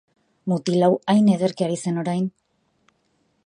Mutil 0.51 0.85
hau 0.87 0.95
hain 1.13 1.29
ederki 1.35 1.67
ari 1.67 1.77
zen 1.83 2.03
orain! 2.05 2.27